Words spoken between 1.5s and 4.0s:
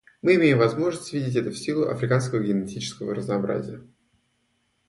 в силу африканского генетического разнообразия.